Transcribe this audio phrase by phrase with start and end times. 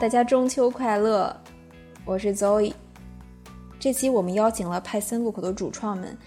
[0.00, 1.34] 大家中秋快乐！
[2.04, 2.74] 我是 Zoe。
[3.78, 6.18] 这期我们邀请了派森路口的主创们，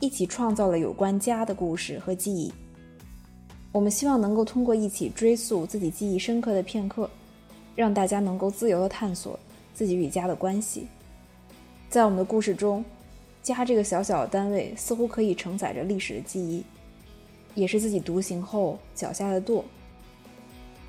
[0.00, 2.52] 一起创造了有关家的故事和记忆。
[3.70, 7.08] 我们希望能够通过一起追溯自己记忆深刻的片刻，
[7.76, 9.38] 让大家能够自由地探索
[9.72, 10.88] 自己与家的关系。
[11.88, 12.84] 在我们的故事中，
[13.42, 16.64] 家这个小小的单位似乎可以承载着历史的记忆，
[17.54, 19.64] 也是自己独行后脚下的舵，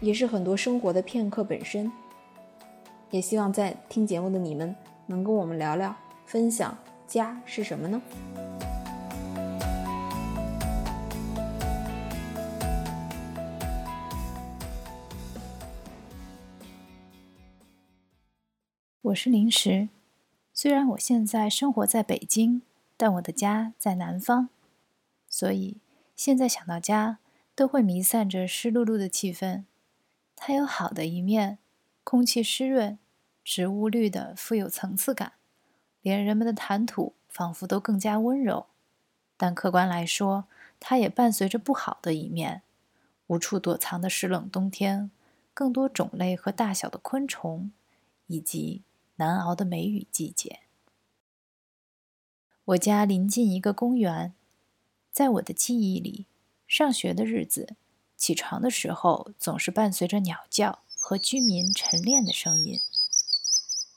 [0.02, 1.92] 也是很多生活的片刻本身。
[3.12, 4.76] 也希望在听节目的你们
[5.08, 5.96] 能跟我们聊聊，
[6.26, 8.02] 分享家是什么呢？
[19.02, 19.90] 我是林石。
[20.54, 22.62] 虽然我现在生活在北京，
[22.96, 24.50] 但我的家在南方，
[25.28, 25.78] 所以
[26.16, 27.18] 现在想到家，
[27.56, 29.64] 都会弥散着湿漉漉的气氛。
[30.42, 31.60] 它有好的一面，
[32.06, 32.98] 空气湿润，
[33.44, 35.34] 植物绿的富有层次感，
[36.02, 38.68] 连人们的谈吐仿佛都更加温柔。
[39.36, 40.46] 但客观来说，
[40.80, 42.64] 它也伴随着不好的一面：
[43.28, 45.12] 无处躲藏的湿冷冬天，
[45.54, 47.72] 更多种类和大小的昆虫，
[48.28, 48.84] 以及……
[49.18, 50.62] 难熬的梅雨季节。
[52.64, 54.34] 我家临近一个公园，
[55.12, 56.26] 在我的记忆里，
[56.66, 57.76] 上学的日子，
[58.20, 62.80] 起床的时候总是伴随着鸟叫和居民晨练的声音。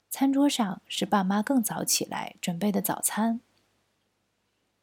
[0.08, 3.40] 餐桌上是爸妈更早起来准备的早餐。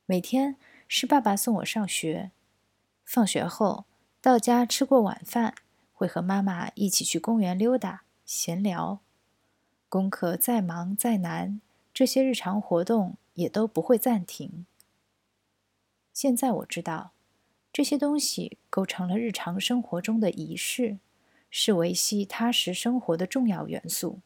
[0.05, 2.31] 每天是爸爸送我上学，
[3.05, 3.85] 放学后
[4.21, 5.55] 到家吃过晚饭，
[5.93, 8.99] 会和妈妈一起去公园溜达闲聊。
[9.87, 11.61] 功课再忙再难，
[11.93, 14.65] 这些日常活动也都不会暂停。
[16.11, 17.11] 现在我知道，
[17.79, 20.97] 这些东西构成了日常生活中的仪式，
[21.49, 24.19] 是维系踏实生活的重要元素。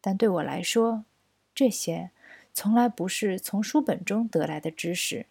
[0.00, 1.04] 但对我来说，
[1.52, 2.12] 这些
[2.54, 5.26] 从来不是从书本中得来的知识，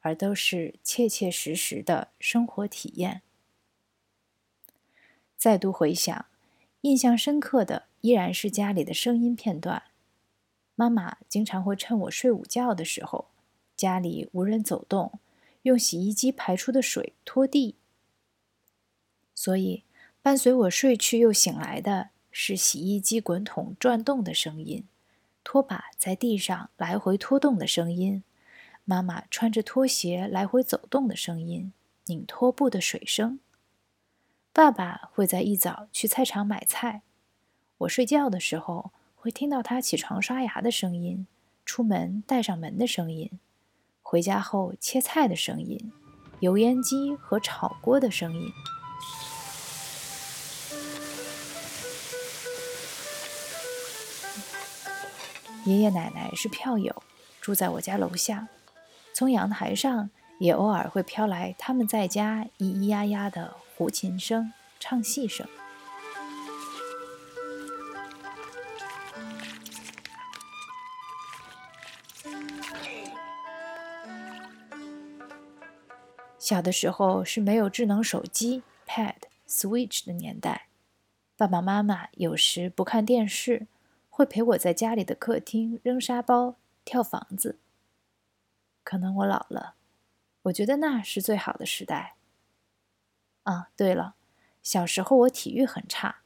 [0.00, 3.20] 而都是切切实实的生活体验。
[5.36, 6.24] 再度回想，
[6.80, 7.88] 印象深刻的。
[8.00, 9.82] 依然是家里的声音片段。
[10.74, 13.26] 妈妈经常会趁我睡午觉的时候，
[13.76, 15.18] 家里无人走动，
[15.66, 17.74] 用洗衣机排出的水拖地。
[19.34, 19.82] 所以，
[20.22, 24.84] 伴随我睡去又醒来的是洗衣机滚筒转动的声音，
[25.42, 28.22] 拖把在地上来回拖动的声音，
[28.84, 31.72] 妈妈穿着拖鞋来回走动的声音，
[32.06, 33.40] 拧拖布的水声。
[34.52, 37.02] 爸爸会在一早去菜场买菜。
[37.78, 41.26] 我睡觉的时候会听到他起床刷牙的声音，
[41.64, 43.38] 出门带上门的声音，
[44.08, 45.92] 回家后切菜的声音，
[46.38, 48.52] 油烟机和炒锅的声音。
[55.64, 57.02] 爷爷奶奶是票友，
[57.40, 58.46] 住在我家楼下，
[59.12, 60.08] 从阳台上
[60.38, 65.44] 也偶尔会飘来他们在家咿咿呀呀的胡琴声、唱戏声。
[76.46, 79.16] 小的时候是没有智能手机、Pad、
[79.48, 80.68] Switch 的年代，
[81.36, 83.66] 爸爸妈妈有时不看电视，
[84.08, 87.58] 会陪我在家里的客厅扔沙包、跳房子。
[88.84, 89.74] 可能我老了，
[90.42, 92.14] 我觉得那是最好的时代。
[93.42, 94.14] 啊，对了，
[94.62, 96.20] 小时候我体育很差，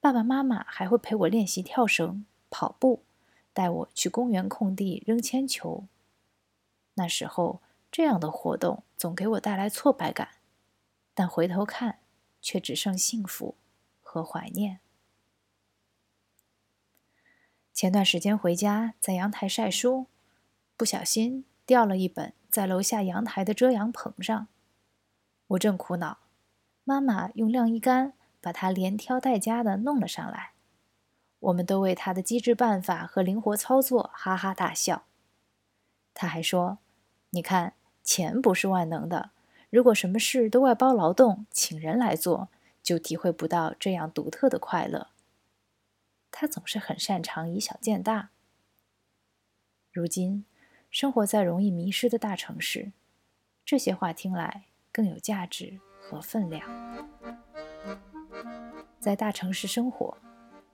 [0.00, 3.02] 爸爸妈妈还会陪我练习跳绳、跑步，
[3.52, 5.86] 带我去公园空地扔铅球。
[6.94, 7.60] 那时候。
[7.88, 10.28] 这样的活动总给我带来挫败感，
[11.12, 11.98] 但回头看，
[12.40, 13.56] 却只剩幸福
[14.00, 14.80] 和怀念。
[17.74, 20.06] 前段时间回家，在阳台晒书，
[20.78, 24.48] 不小心掉了一本在楼下阳台的遮阳棚上。
[25.48, 26.20] 我正苦恼，
[26.84, 30.52] 妈妈用晾衣杆把它连挑带夹的弄了上来。
[31.38, 35.04] 我们都为她的机智办法和灵活操作哈哈大笑。
[36.14, 36.78] 她还说
[37.30, 37.74] ：“你看。”
[38.06, 39.32] 钱不是万能的，
[39.68, 42.48] 如果什么事都外包劳动，请人来做，
[42.80, 45.08] 就体会不到这样独特的快乐。
[46.30, 48.30] 他总是很擅长以小见大。
[49.90, 50.44] 如今，
[50.88, 52.92] 生活在容易迷失的大城市，
[53.64, 56.62] 这些话听来更有价值和分量。
[59.00, 60.16] 在大城市生活，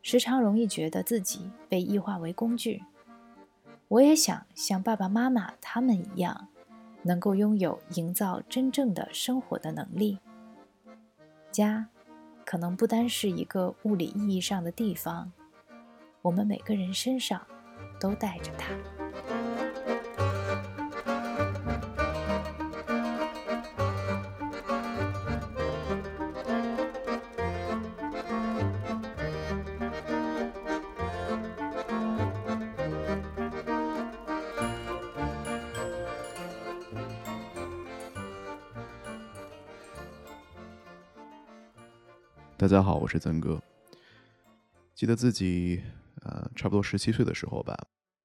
[0.02, 2.84] 时常容易觉得自己被异化为工具。
[3.88, 6.48] 我也想像爸爸妈妈他们一样。
[7.02, 10.18] 能够拥有营造真正的生活的能力，
[11.50, 11.88] 家
[12.44, 15.32] 可能不单是一个物理意义上的地方，
[16.22, 17.44] 我们每个人身上
[18.00, 19.01] 都带着它。
[42.62, 43.60] 大家好，我是曾哥。
[44.94, 45.82] 记得自己
[46.20, 47.76] 呃，差不多十七岁的时候吧，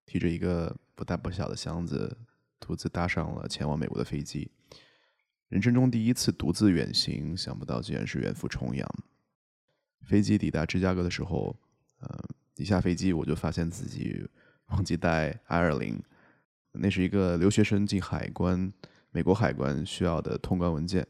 [0.06, 2.16] 提着一个不大不小的箱子，
[2.60, 4.52] 独自搭上了前往美国的飞机。
[5.48, 8.88] 人生中第一次独自远行，想不到竟然是远赴重洋。
[10.06, 11.56] 飞机抵达芝加哥的时候，
[12.02, 12.24] 呃，
[12.58, 14.24] 一下飞机我就发现自己
[14.68, 16.00] 忘记带 I 二零，
[16.74, 18.72] 那是一个留学生进海关，
[19.10, 21.08] 美国海关需要的通关文件。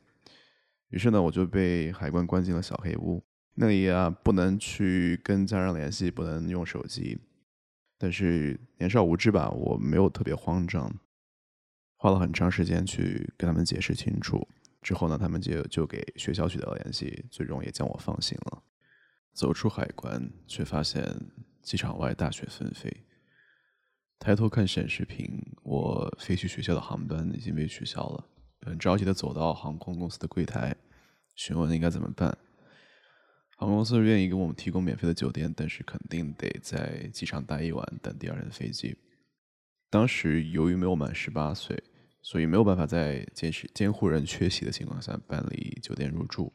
[0.89, 3.23] 于是呢，我就被海关关进了小黑屋。
[3.55, 7.19] 那里啊，不能去跟家人联系，不能用手机。
[7.97, 10.93] 但是年少无知吧，我没有特别慌张，
[11.95, 14.47] 花了很长时间去跟他们解释清楚。
[14.83, 18.61] 之后呢，他们就就给学校取得了联系，最终也将我放行了。
[19.33, 21.03] 走出海关，却发现
[21.63, 23.05] 机场外大雪纷飞。
[24.19, 28.23] 抬头看显示屏，我飞去学校的航班已经被取消了。
[28.61, 30.75] 很着急的走到航空公司的柜台，
[31.37, 32.37] 询问应该怎么办。
[33.55, 38.97] 航空公司愿意给我们提供免费的酒店，但是肯定得在机场待一晚，等第二天的飞机。
[39.89, 41.81] 当时由于没有满十八岁，
[42.21, 46.51] 所以没有办法在监视监护人缺席的情况下办理酒店入住。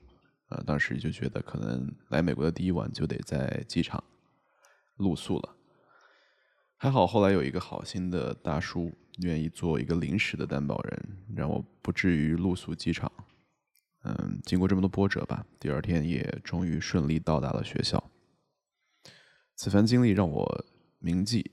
[0.48, 4.02] 呃，当时就觉得可能来美国的第一晚就得在机场
[4.96, 5.56] 露宿了。
[6.76, 8.92] 还好后来有一个好心的大叔。
[9.18, 13.12] 愿意做一个临时的担保人，让我不至于露宿机场。
[14.44, 18.10] 经过这么多波折吧，第二天也终于顺利到达了学校。
[19.54, 20.64] 此番经历让我
[20.98, 21.52] 铭记，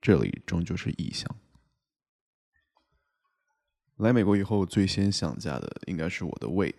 [0.00, 1.36] 这里终究是异乡。
[3.96, 6.74] 来美国以后，最先想家的应该是我的胃。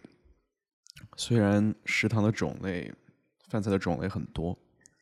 [1.16, 2.92] 虽然食堂的种类、
[3.48, 4.58] 饭菜的种类很多，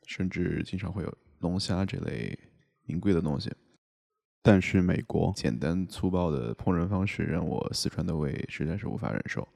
[0.05, 2.37] 甚至经常会有龙虾这类
[2.83, 3.51] 名贵的东西。
[4.41, 9.47] 但是美国简单粗暴的烹饪方式让我四川的胃实在是无法忍受。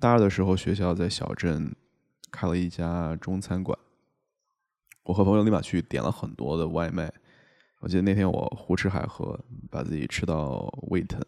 [0.00, 1.74] 大二的时候，学校在小镇
[2.30, 3.76] 开了一家中餐馆，
[5.02, 7.12] 我和朋友立马去点了很多的外卖。
[7.80, 9.38] 我记得那天我胡吃海喝，
[9.70, 11.20] 把自己吃到胃疼。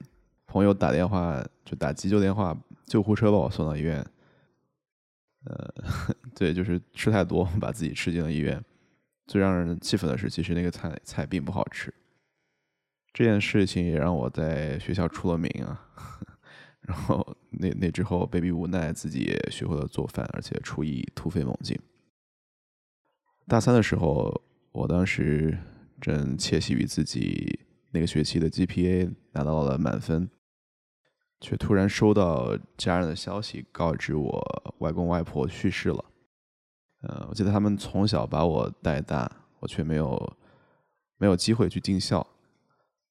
[0.47, 2.57] 朋友打电话就打急救电话，
[2.87, 4.05] 救护车把我送到医院。
[5.45, 5.75] 呃，
[6.35, 8.63] 对，就是吃太多，把自己吃进了医院。
[9.27, 11.93] 最让人气愤的是，其实那个菜菜并不好吃。
[13.13, 15.89] 这件事情也让我在学校出了名啊，
[16.91, 21.79] 然后那那之后被逼无奈，自己也学会了做饭，而且厨艺突飞猛进。
[23.47, 24.43] 大三的时候，
[24.73, 25.57] 我当时
[26.01, 27.61] 正窃喜于自己
[27.93, 30.29] 那个学期的 GPA 拿到了满分，
[31.41, 36.05] 却突然收到家人的消息，告知我外公外婆去世了。
[37.03, 40.37] 呃，我记得他们从小把我带大，我却没有
[41.19, 42.27] 没有机会去尽孝。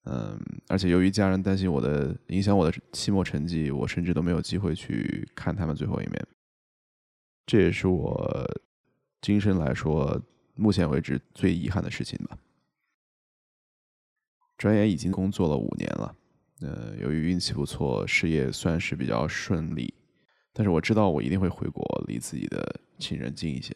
[0.06, 6.28] 嗯，而且由于家人担心我的影响我的期末成绩，我甚至都没有机会去看他们最后一面。
[7.45, 8.50] 这也是我
[9.21, 10.19] 今生来说
[10.56, 12.38] 目前为止最遗憾的事情吧。
[14.57, 16.16] 转眼已经工作了五年了，
[16.62, 19.94] 呃，由于运气不错，事业算是比较顺利，
[20.54, 23.76] 但是我知道我一定会回国，离自己的亲人近一些。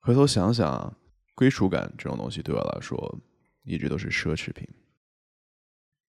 [0.00, 0.96] 回头想想，
[1.34, 3.18] 归属感这种东西对我来说。
[3.66, 4.66] 一直都是奢侈品。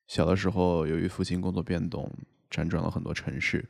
[0.08, 2.10] 小的时候，由于父亲工作变动，
[2.50, 3.66] 辗转了很多城市；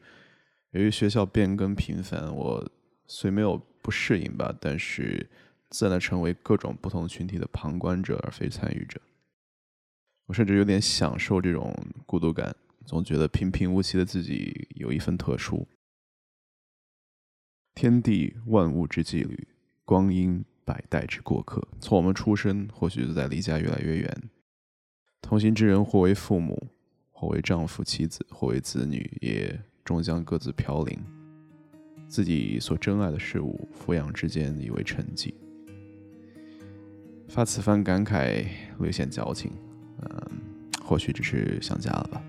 [0.70, 2.72] 由于学校变更频繁，我
[3.08, 5.28] 虽没有不适应吧，但是
[5.70, 9.02] 自然的成为各种不同群体的旁观者，而非参与者。
[10.28, 11.74] 我甚至有点享受这种
[12.06, 15.66] 孤独感，总觉得平平无奇的自己有一份特殊。
[17.74, 19.48] 天地万物之纪律，
[19.86, 20.44] 光阴。
[20.68, 24.24] 百代之过客，从我们出生，或许就在离家越来越远。
[25.22, 26.68] 同行之人，或为父母，
[27.10, 31.00] 或为丈夫、妻子，或为子女，也终将各自飘零。
[32.10, 35.34] 自己所珍爱的事物，俯仰之间，以为沉寂。
[37.30, 38.46] 发此番感慨，
[38.80, 39.52] 略显矫情。
[40.02, 40.42] 嗯，
[40.84, 42.22] 或许只是想家了吧。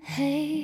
[0.00, 0.63] 嘿，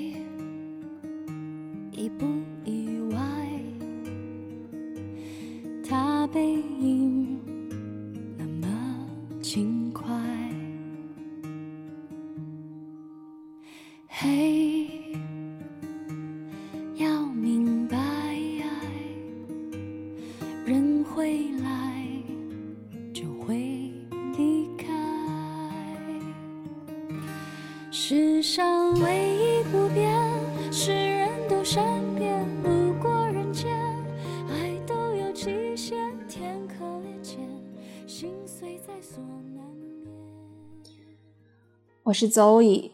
[42.03, 42.91] 我是 Zoe，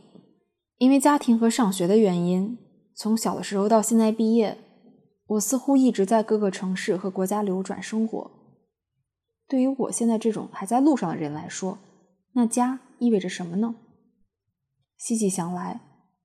[0.79, 2.59] 因为家庭和上学的原因，
[2.95, 4.59] 从小的时候到现在毕业，
[5.27, 8.31] 我似乎一直在各个城市和国家流转生活。
[9.49, 11.79] 对于我现在这种还在路上的人来说，
[12.35, 13.75] 那家意味着什么呢？
[14.97, 15.81] 细细想来，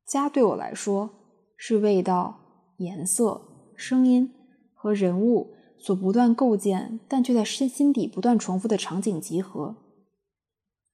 [0.05, 1.10] 家对我来说
[1.55, 3.41] 是味道、颜色、
[3.75, 4.33] 声音
[4.74, 9.75] 和人物所不断构建，但却在身心底不断重复的场景集合，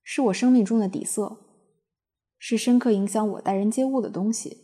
[0.01, 1.37] 是我生命中的底色。
[2.39, 4.57] 是深刻影响我待人接物的东西。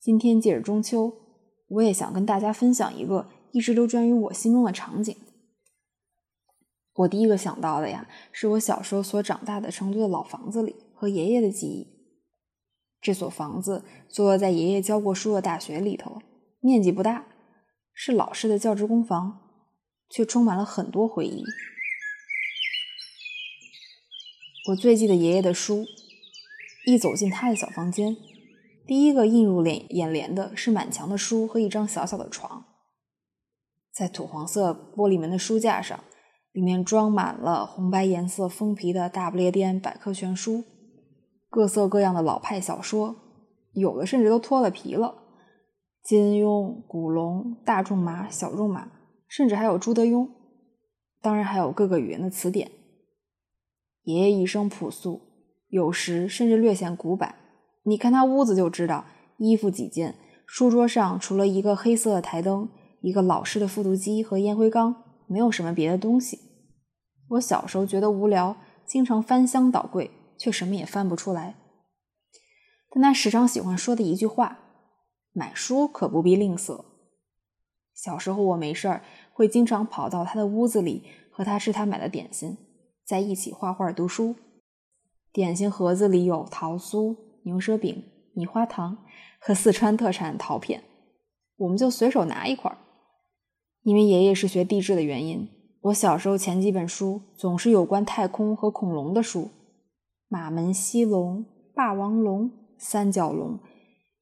[0.00, 1.12] 今天借着中秋，
[1.66, 5.14] 我也想跟大家分享一个一直流转于我心中的场景。
[6.94, 11.88] 我第一个想到的呀，是我小时候所长大的成都的老房子里和爷爷的记忆。
[13.00, 16.22] 这所房子坐落在爷爷教过书的大学里头，
[16.60, 17.26] 面积不大，
[17.94, 19.40] 是老式的教职工房，
[20.08, 21.42] 却充满了很多回忆。
[24.68, 25.84] 我最记得爷爷的书。
[26.84, 28.16] 一走进他的小房间，
[28.88, 32.64] 第一个映入脸眼帘的是满墙的书和一张小小的床。
[33.92, 36.02] 在土黄色玻璃门的书架上，
[36.50, 40.64] 里面装满了红白颜色封皮的大不列颠百科全书，
[41.48, 43.14] 各色各样的老派小说，
[43.74, 45.14] 有的甚至都脱了皮了。
[46.02, 48.90] 金庸、古龙、大仲马、小仲马，
[49.28, 50.28] 甚至还有朱德庸，
[51.20, 52.70] 当然还有各个语言的词典。
[54.04, 55.32] 爷爷一生朴素。
[55.68, 57.34] 有时甚至略显古板，
[57.84, 59.06] 你看他屋子就知道，
[59.38, 60.16] 衣服几件，
[60.46, 62.68] 书桌上除了一个黑色的台灯，
[63.00, 66.38] 一个老式的复读机和烟灰缸，没有什么别的东西。
[67.30, 71.54] 我小时候觉得无聊，经常翻箱倒柜，却什么也翻不出来。
[72.90, 74.58] 但他时常喜欢说的一句话
[75.32, 76.84] ：“买书可不必吝啬。”
[77.94, 82.56] 小时候我没事儿，会经常跑到他的屋子里，和他吃他买的点心，
[83.04, 84.34] 在一起画画读书。
[85.32, 88.98] 点心盒子里有桃酥、牛舌饼、米花糖
[89.38, 90.82] 和四川特产桃片，
[91.56, 92.78] 我们就随手拿一块儿。
[93.82, 95.48] 因为爷爷是学地质的原因，
[95.80, 99.50] 我小时候前几本书总是有关太空和恐龙的书：
[100.28, 103.58] 马门溪龙、霸王龙、三角龙、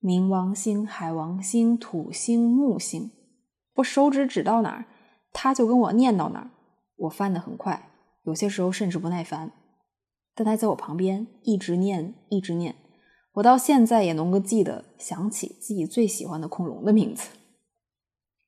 [0.03, 3.11] 冥王星、海王星、土星、木星。
[3.75, 4.87] 我手指指到哪儿，
[5.31, 6.51] 他就跟我念到哪儿。
[6.97, 7.91] 我翻得很快，
[8.23, 9.53] 有些时候甚至不耐烦。
[10.35, 12.77] 但他在我旁边一直念，一直念，
[13.35, 17.29] 我到现在也能够记得想起自己最喜欢的恐龙的名字。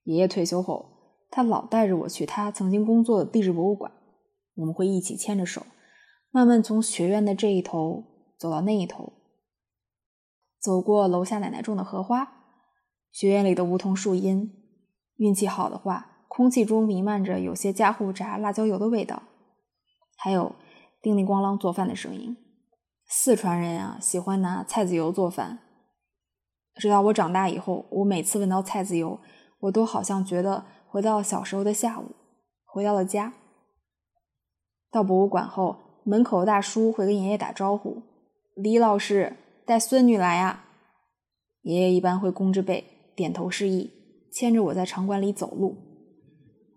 [0.05, 0.87] 爷爷退休后，
[1.31, 3.93] 他老带着我去他曾经工作的地质博物馆，
[4.55, 5.67] 我们会一起牵着手，
[6.31, 8.05] 慢慢从学院的这一头
[8.39, 9.13] 走到那一头，
[10.63, 12.33] 走过楼下奶奶种的荷花，
[13.11, 14.53] 学院里的梧桐树荫，
[15.17, 19.25] 运气好的话，空气中弥漫着有些家户炸辣椒油的味道，
[20.17, 20.55] 还有。
[21.03, 22.37] 叮铃咣啷做饭的声音，
[23.09, 25.59] 四川人啊喜欢拿菜籽油做饭。
[26.77, 29.19] 直到我长大以后，我每次闻到菜籽油，
[29.63, 32.15] 我都好像觉得回到小时候的下午，
[32.65, 33.33] 回到了家。
[34.93, 38.03] 到博物馆后，门口大叔会跟爷爷打招呼
[38.55, 40.65] ：“李老师带孙女来啊。”
[41.63, 43.91] 爷爷一般会弓着背，点头示意，
[44.33, 45.77] 牵着我在场馆里走路。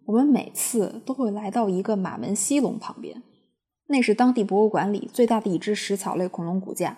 [0.06, 3.24] 我们每次都会来到一个马门溪龙旁边。
[3.88, 6.98] 那是当地博物馆里最大的一只食草类恐龙骨架，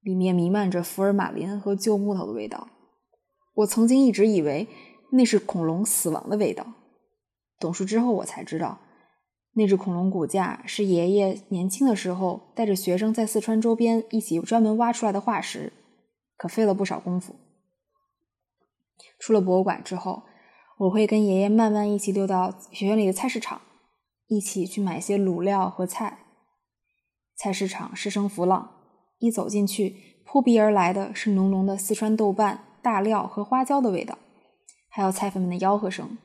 [0.00, 2.68] 里面弥漫着福尔马林和旧木头的味道。
[3.54, 4.68] 我曾经一直以为
[5.12, 6.66] 那是恐龙死亡的味道，
[7.58, 8.78] 懂事之后我才知道，
[9.54, 15.72] 那只恐龙骨架是爷爷年轻的时候带着学生在四川周边一起专门挖出来的化石，
[16.36, 17.34] 可费了不少功夫。
[19.18, 20.22] 出了博物馆之后，
[20.78, 23.60] 我会跟爷爷慢慢一起溜到学院里的菜市场。
[24.32, 26.20] 一起去买些卤料和菜。
[27.34, 28.70] 菜市场师生浮浪，
[29.18, 34.16] 一走进去，扑鼻而来的是浓浓的四川豆瓣、大料和花椒的味道，
[34.88, 36.16] 还有菜贩们的吆喝声。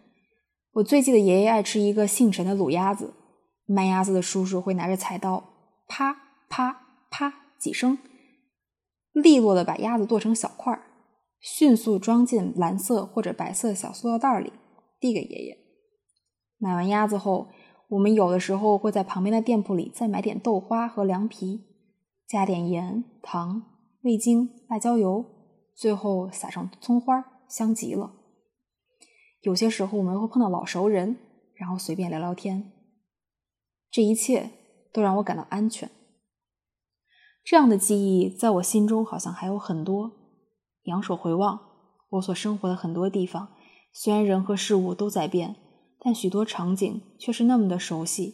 [0.76, 3.14] 我最记得爷爷爱吃一个姓陈的卤鸭子，
[3.66, 5.44] 卖鸭子的叔叔会拿着菜刀，
[5.88, 6.16] 啪
[6.50, 7.98] 啪啪几声，
[9.14, 10.84] 利落的把鸭子剁成小块儿，
[11.40, 14.52] 迅速装进蓝色或者白色小塑料袋里，
[15.00, 15.58] 递给爷爷。
[16.58, 17.50] 买完鸭子后。
[17.90, 21.62] 我们有的时候会在旁边的店铺里再买点豆花和凉皮，
[22.28, 23.62] 加点盐、糖、
[24.02, 25.24] 味精、辣椒油，
[25.76, 28.12] 最后撒上葱花，香极了。
[29.46, 31.18] 有些时候我们会碰到老熟人，
[31.54, 32.72] 然后随便聊聊天。
[33.92, 34.50] 这一切
[34.92, 35.92] 都让我感到安全。
[37.44, 40.14] 这样的记忆在我心中好像还有很多。
[40.86, 41.60] 仰首回望，
[42.10, 43.50] 我所生活的很多地方，
[43.94, 45.56] 虽然人和事物都在变，
[46.00, 48.34] 但许多场景却是那么的熟悉。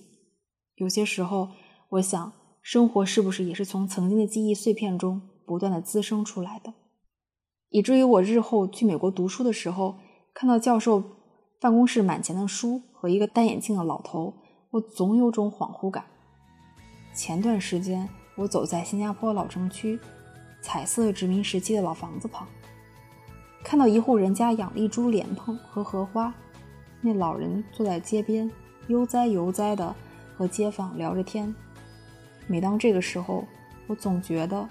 [0.76, 1.50] 有些时候，
[1.90, 6.74] 我想，生活是不是也是从曾经的记忆碎片中不断的滋生出来的？
[7.68, 9.98] 以至于我日后去美国读书的时候，
[10.34, 11.04] 看到教授
[11.60, 14.34] 办公室满墙的书和一个戴眼镜的老头，
[14.72, 16.06] 我总有种恍惚感。
[17.14, 20.00] 前段时间，我走在新加坡老城区
[20.62, 22.48] 彩色殖民时期的老房子旁，
[23.64, 26.34] 看到一户人家养了一株莲蓬和荷花，
[27.02, 28.50] 那老人坐在街边，
[28.88, 29.94] 悠哉悠哉的
[30.38, 31.54] 和街坊聊着天。
[32.48, 33.46] 每当这个时候，
[33.88, 34.68] 我总觉得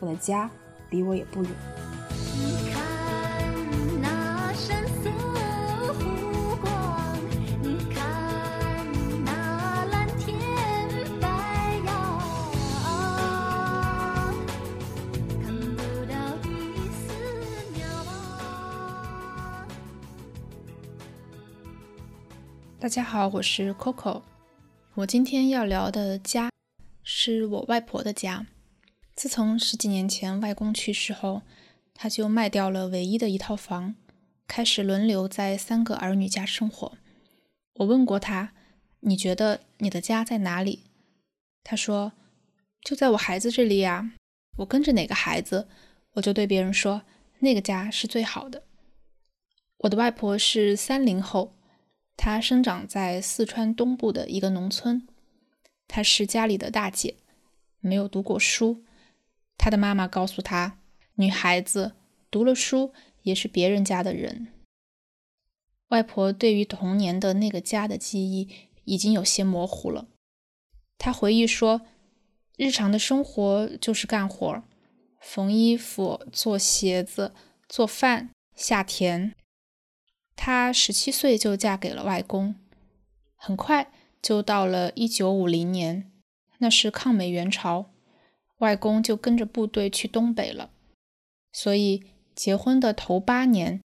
[0.00, 0.48] 我的家
[0.90, 1.50] 离我也不远。
[22.88, 24.22] 大家好，我是 Coco。
[24.94, 26.50] 我今天要聊的家
[27.02, 28.46] 是我外婆的家。
[29.14, 31.42] 自从十几年前外公去世后，
[31.92, 33.94] 她就卖掉了唯一的一套房，
[34.46, 36.96] 开始轮流在三个儿女家生活。
[37.74, 38.54] 我问过她
[39.00, 40.84] ：“你觉得你的家在哪里？”
[41.62, 42.14] 她说
[42.80, 44.12] ：“就在我孩子这里呀。
[44.56, 45.68] 我跟着哪个孩子，
[46.14, 47.02] 我就对别人说
[47.40, 48.62] 那个家是最好的。”
[49.84, 51.52] 我的外婆是三零后。
[52.18, 55.06] 她生长在四川东部的一个农村，
[55.86, 57.14] 她是家里的大姐，
[57.78, 58.84] 没有读过书。
[59.56, 60.80] 她的妈妈告诉她，
[61.14, 61.92] 女孩子
[62.28, 64.48] 读了书也是别人家的人。
[65.90, 68.48] 外婆对于童年的那个家的记忆
[68.84, 70.08] 已经有些模糊了。
[70.98, 71.82] 她回忆说，
[72.56, 74.64] 日常的生活就是干活，
[75.20, 77.32] 缝衣服、做鞋子、
[77.68, 79.32] 做饭、下田。
[80.48, 82.54] 她十七岁就嫁给了外公，
[83.36, 86.10] 很快就到了一九五零年，
[86.56, 87.90] 那是抗美援朝，
[88.60, 90.70] 外公就跟着部队去东北了。
[91.52, 92.02] 所以
[92.34, 93.82] 结婚的头八年，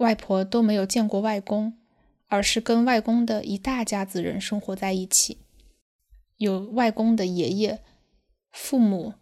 [0.00, 1.78] 外婆都没有见过外公，
[2.26, 5.38] 而是跟外公的一大家子人生活在一起，
[6.36, 7.82] 有外公的爷爷、
[8.50, 9.14] 父母，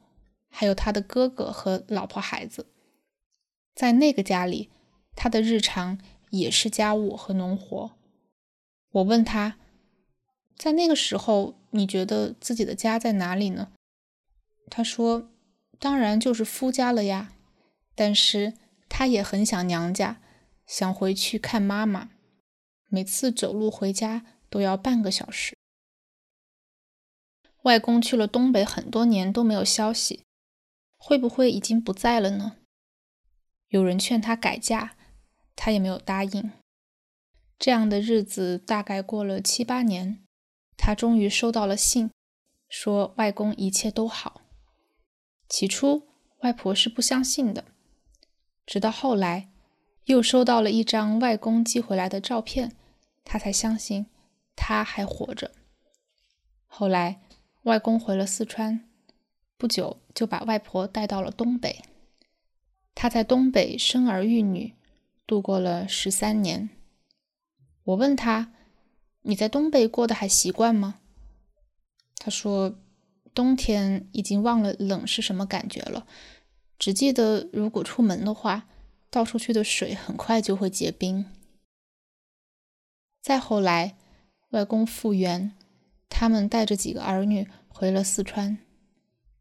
[0.48, 2.66] 还有他的哥哥和老婆孩子。
[3.76, 4.70] 在那个家里，
[5.14, 5.96] 他的日常。
[6.30, 7.92] 也是家务和农活。
[8.90, 9.58] 我问他，
[10.56, 13.72] 在那个时候，你觉得自己的家在哪里呢？
[14.68, 15.30] 他说，
[15.78, 17.32] 当然就是夫家了呀。
[17.94, 18.54] 但是
[18.88, 20.22] 他也很想娘家，
[20.66, 22.10] 想回去看妈妈。
[22.88, 25.56] 每次走路回家都要半个小时。
[27.62, 30.24] 外公去了东北很多年都没有消息，
[30.96, 32.56] 会不会已经不在了呢？
[33.68, 34.96] 有人劝他改嫁。
[35.62, 36.52] 他也没有答应。
[37.58, 40.24] 这样的日子大概过了七八年，
[40.78, 42.10] 他终于收到了信，
[42.66, 44.40] 说外公一切都好。
[45.50, 47.66] 起初，外婆是不相信的，
[48.64, 49.50] 直到后来
[50.06, 52.74] 又收到了一张外公寄回来的照片，
[53.22, 54.06] 他才相信
[54.56, 55.50] 他还活着。
[56.66, 57.20] 后来，
[57.64, 58.88] 外公回了四川，
[59.58, 61.82] 不久就把外婆带到了东北。
[62.94, 64.74] 他在东北生儿育女。
[65.30, 66.70] 度过了十三年，
[67.84, 68.52] 我问他
[69.22, 70.96] ：“你在东北过得还习惯吗？”
[72.18, 72.80] 他说
[73.32, 76.04] ：“冬天已经忘了冷是什么感觉了，
[76.80, 78.66] 只记得如果出门的话，
[79.08, 81.24] 倒出去的水很快就会结冰。”
[83.22, 83.96] 再后来，
[84.48, 85.52] 外公复原，
[86.08, 88.58] 他们带着几个儿女回了四川，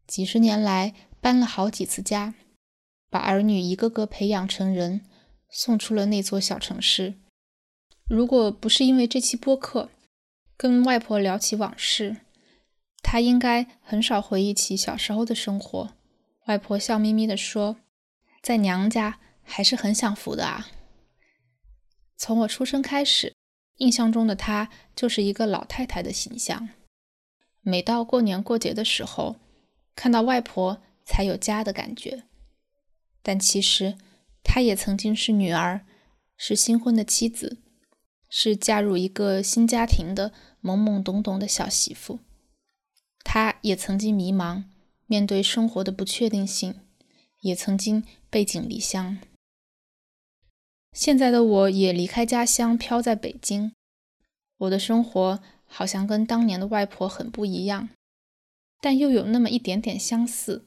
[0.06, 2.34] 几十年来搬了好几次家，
[3.10, 5.00] 把儿女一个个培养成人。
[5.52, 7.14] 送出了那座小城市。
[8.08, 9.90] 如果不是因为这期播客，
[10.56, 12.16] 跟外婆聊起往事，
[13.02, 15.94] 她应该很少回忆起小时候的生活。
[16.46, 17.76] 外婆笑眯眯地说
[18.42, 20.68] ：“在娘家还是很享福的啊。”
[22.18, 23.34] 从我出生开始，
[23.76, 26.68] 印象中的她就是一个老太太的形象。
[27.60, 29.36] 每到过年过节的时候，
[29.94, 32.24] 看到外婆才有家的感觉。
[33.22, 33.96] 但其实。
[34.42, 35.86] 她也曾经是女儿，
[36.36, 37.60] 是新婚的妻子，
[38.28, 42.20] 是嫁入一个新家庭的懵懵懂懂的小媳妇。
[43.22, 44.64] 她也曾经迷茫，
[45.06, 46.80] 面对生活的不确定性，
[47.40, 49.18] 也曾经背井离乡。
[50.92, 53.72] 现在的我也离开家乡，飘在北京。
[54.58, 57.90] 我的生活好像跟当年的外婆很不一样。
[58.82, 60.66] 但又有那么一点点相似。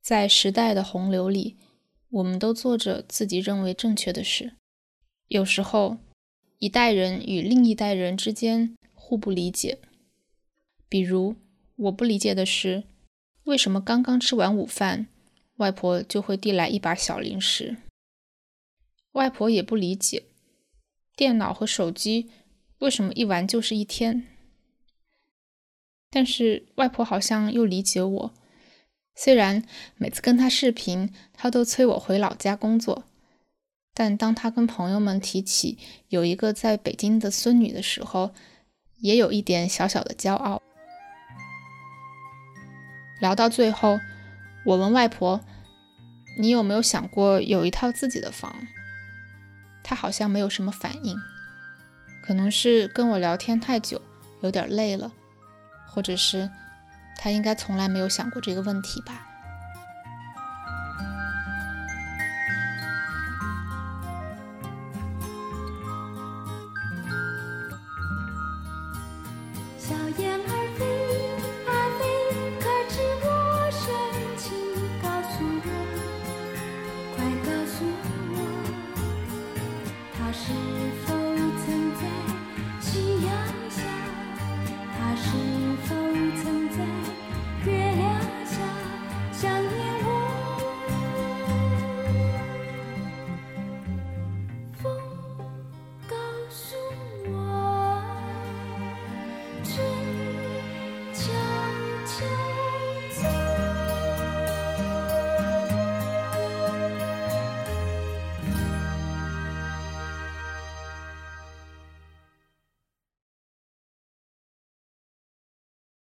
[0.00, 1.58] 在时代的洪流里，
[2.12, 4.52] 我们都做着自己认为正确的事。
[5.28, 5.96] 有时候，
[6.58, 9.78] 一代人与另一代人之间互不理解。
[10.90, 11.36] 比如，
[11.76, 12.84] 我不理解的是，
[13.44, 15.06] 为什么刚刚吃完午饭，
[15.56, 17.78] 外婆就会递来一把小零食。
[19.12, 20.24] 外婆也不理解，
[21.16, 22.30] 电脑和手机
[22.80, 24.26] 为什么一玩就是一天。
[26.10, 28.34] 但是外婆好像又理解我。
[29.14, 29.62] 虽然
[29.96, 33.04] 每次跟他视频，他都催我回老家工作，
[33.94, 38.32] 但当他跟朋友们提起有一个在北京的孙女的时候，
[38.98, 40.62] 也有一点小小的骄傲。
[43.20, 44.00] 聊到最后，
[44.64, 45.40] 我问外婆
[46.40, 48.66] ：“你有没有想过有一套自己的房？”
[49.84, 51.16] 她好像没有什么反应，
[52.24, 54.00] 可能是跟我聊天太久，
[54.40, 55.12] 有点累了，
[55.86, 56.48] 或者是。
[57.22, 59.31] 他应该从来没有想过这个问题吧。